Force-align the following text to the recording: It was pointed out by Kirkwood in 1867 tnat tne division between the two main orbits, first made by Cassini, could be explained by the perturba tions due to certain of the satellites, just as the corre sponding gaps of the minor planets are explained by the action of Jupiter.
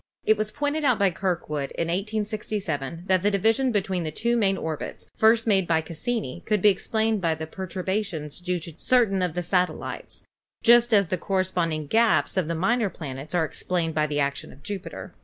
It 0.25 0.35
was 0.35 0.49
pointed 0.49 0.83
out 0.83 0.97
by 0.97 1.11
Kirkwood 1.11 1.69
in 1.73 1.87
1867 1.89 3.03
tnat 3.07 3.21
tne 3.21 3.29
division 3.31 3.71
between 3.71 4.01
the 4.01 4.09
two 4.09 4.35
main 4.35 4.57
orbits, 4.57 5.07
first 5.15 5.45
made 5.45 5.67
by 5.67 5.81
Cassini, 5.81 6.41
could 6.47 6.59
be 6.59 6.69
explained 6.69 7.21
by 7.21 7.35
the 7.35 7.45
perturba 7.45 8.03
tions 8.03 8.39
due 8.41 8.57
to 8.61 8.75
certain 8.75 9.21
of 9.21 9.35
the 9.35 9.43
satellites, 9.43 10.23
just 10.63 10.91
as 10.91 11.09
the 11.09 11.19
corre 11.19 11.43
sponding 11.43 11.85
gaps 11.87 12.35
of 12.35 12.47
the 12.47 12.55
minor 12.55 12.89
planets 12.89 13.35
are 13.35 13.45
explained 13.45 13.93
by 13.93 14.07
the 14.07 14.19
action 14.19 14.51
of 14.51 14.63
Jupiter. 14.63 15.13